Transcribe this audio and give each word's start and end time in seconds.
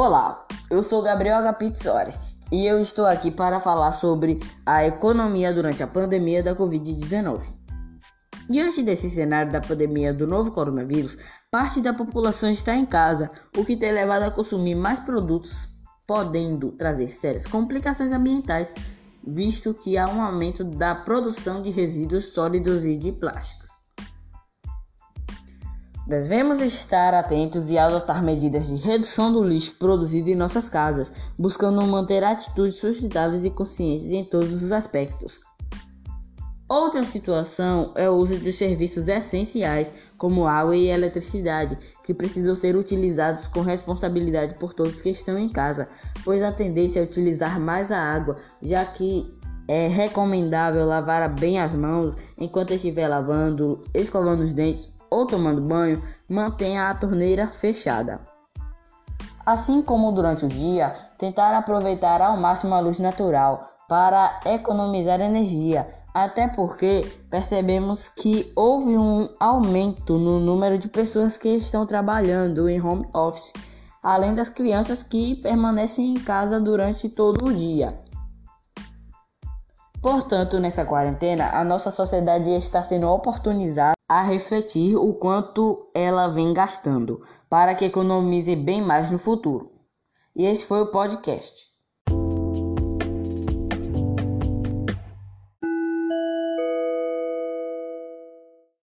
Olá, 0.00 0.46
eu 0.70 0.80
sou 0.80 1.02
Gabriel 1.02 1.38
Agapito 1.38 1.76
Soares 1.76 2.20
e 2.52 2.64
eu 2.64 2.80
estou 2.80 3.04
aqui 3.04 3.32
para 3.32 3.58
falar 3.58 3.90
sobre 3.90 4.36
a 4.64 4.86
economia 4.86 5.52
durante 5.52 5.82
a 5.82 5.88
pandemia 5.88 6.40
da 6.40 6.54
Covid-19. 6.54 7.42
Diante 8.48 8.80
desse 8.84 9.10
cenário 9.10 9.50
da 9.50 9.60
pandemia 9.60 10.14
do 10.14 10.24
novo 10.24 10.52
coronavírus, 10.52 11.18
parte 11.50 11.80
da 11.80 11.92
população 11.92 12.48
está 12.48 12.76
em 12.76 12.86
casa, 12.86 13.28
o 13.56 13.64
que 13.64 13.76
tem 13.76 13.90
levado 13.90 14.22
a 14.22 14.30
consumir 14.30 14.76
mais 14.76 15.00
produtos, 15.00 15.68
podendo 16.06 16.70
trazer 16.70 17.08
sérias 17.08 17.44
complicações 17.44 18.12
ambientais, 18.12 18.72
visto 19.26 19.74
que 19.74 19.98
há 19.98 20.08
um 20.08 20.22
aumento 20.22 20.62
da 20.62 20.94
produção 20.94 21.60
de 21.60 21.70
resíduos 21.70 22.26
sólidos 22.26 22.84
e 22.84 22.96
de 22.96 23.10
plásticos. 23.10 23.77
Devemos 26.08 26.62
estar 26.62 27.12
atentos 27.12 27.70
e 27.70 27.76
adotar 27.76 28.24
medidas 28.24 28.66
de 28.66 28.76
redução 28.76 29.30
do 29.30 29.44
lixo 29.44 29.76
produzido 29.78 30.30
em 30.30 30.34
nossas 30.34 30.66
casas, 30.66 31.12
buscando 31.38 31.86
manter 31.86 32.24
atitudes 32.24 32.76
sustentáveis 32.76 33.44
e 33.44 33.50
conscientes 33.50 34.06
em 34.06 34.24
todos 34.24 34.62
os 34.62 34.72
aspectos. 34.72 35.38
Outra 36.66 37.02
situação 37.02 37.92
é 37.94 38.08
o 38.08 38.14
uso 38.14 38.36
dos 38.36 38.56
serviços 38.56 39.06
essenciais, 39.06 39.92
como 40.16 40.46
água 40.46 40.74
e 40.74 40.86
eletricidade, 40.86 41.76
que 42.02 42.14
precisam 42.14 42.54
ser 42.54 42.74
utilizados 42.74 43.46
com 43.46 43.60
responsabilidade 43.60 44.54
por 44.54 44.72
todos 44.72 45.02
que 45.02 45.10
estão 45.10 45.38
em 45.38 45.50
casa, 45.50 45.86
pois 46.24 46.42
a 46.42 46.50
tendência 46.50 47.00
é 47.00 47.02
utilizar 47.02 47.60
mais 47.60 47.92
a 47.92 47.98
água, 47.98 48.34
já 48.62 48.82
que 48.82 49.36
é 49.68 49.88
recomendável 49.88 50.86
lavar 50.86 51.28
bem 51.34 51.60
as 51.60 51.74
mãos 51.74 52.16
enquanto 52.38 52.72
estiver 52.72 53.08
lavando, 53.08 53.78
escovando 53.92 54.40
os 54.40 54.54
dentes 54.54 54.96
ou 55.10 55.26
tomando 55.26 55.60
banho, 55.60 56.02
mantenha 56.28 56.90
a 56.90 56.94
torneira 56.94 57.46
fechada. 57.48 58.20
Assim 59.44 59.80
como 59.80 60.12
durante 60.12 60.44
o 60.44 60.48
dia, 60.48 60.94
tentar 61.18 61.56
aproveitar 61.56 62.20
ao 62.20 62.36
máximo 62.36 62.74
a 62.74 62.80
luz 62.80 62.98
natural 62.98 63.66
para 63.88 64.40
economizar 64.44 65.20
energia, 65.20 65.88
até 66.12 66.46
porque 66.48 67.10
percebemos 67.30 68.08
que 68.08 68.52
houve 68.54 68.96
um 68.96 69.28
aumento 69.40 70.18
no 70.18 70.38
número 70.38 70.76
de 70.76 70.88
pessoas 70.88 71.38
que 71.38 71.48
estão 71.48 71.86
trabalhando 71.86 72.68
em 72.68 72.78
home 72.80 73.08
office, 73.14 73.54
além 74.02 74.34
das 74.34 74.50
crianças 74.50 75.02
que 75.02 75.36
permanecem 75.36 76.12
em 76.12 76.20
casa 76.20 76.60
durante 76.60 77.08
todo 77.08 77.46
o 77.46 77.54
dia. 77.54 78.07
Portanto, 80.10 80.58
nessa 80.58 80.86
quarentena, 80.86 81.50
a 81.50 81.62
nossa 81.62 81.90
sociedade 81.90 82.50
está 82.52 82.82
sendo 82.82 83.06
oportunizada 83.10 83.92
a 84.08 84.22
refletir 84.22 84.96
o 84.96 85.12
quanto 85.12 85.90
ela 85.94 86.28
vem 86.28 86.54
gastando 86.54 87.22
para 87.46 87.74
que 87.74 87.84
economize 87.84 88.56
bem 88.56 88.80
mais 88.80 89.10
no 89.10 89.18
futuro. 89.18 89.70
E 90.34 90.46
esse 90.46 90.64
foi 90.64 90.80
o 90.80 90.90
podcast. 90.90 91.66